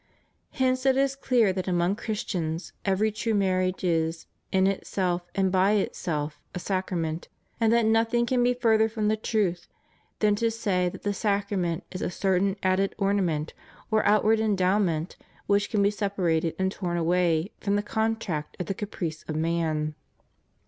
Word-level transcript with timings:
Hence 0.53 0.83
it 0.87 0.97
is 0.97 1.15
clear 1.15 1.53
that 1.53 1.67
among 1.67 1.95
Christians 1.95 2.73
every 2.85 3.11
true 3.11 3.35
marriage 3.35 3.83
is, 3.83 4.25
in 4.51 4.65
itself 4.65 5.21
and 5.35 5.51
by 5.51 5.73
itself, 5.73 6.41
a 6.55 6.59
sacrament; 6.59 7.27
and 7.59 7.71
that 7.71 7.85
nothing 7.85 8.25
can 8.25 8.41
be 8.41 8.55
further 8.55 8.89
from 8.89 9.09
the 9.09 9.15
truth 9.15 9.67
than 10.17 10.33
to 10.37 10.49
say 10.49 10.89
that 10.89 11.03
the 11.03 11.13
sacrament 11.13 11.83
is 11.91 12.01
a 12.01 12.09
certain 12.09 12.55
added 12.63 12.95
ornament, 12.97 13.53
or 13.91 14.03
out 14.07 14.23
ward 14.23 14.39
endowment, 14.39 15.17
which 15.45 15.69
can 15.69 15.83
be 15.83 15.91
separated 15.91 16.55
and 16.57 16.71
torn 16.71 16.97
away 16.97 17.51
from 17.59 17.75
the 17.75 17.83
contract 17.83 18.57
at 18.59 18.65
the 18.65 18.73
caprice 18.73 19.21
of 19.27 19.35
man. 19.35 19.93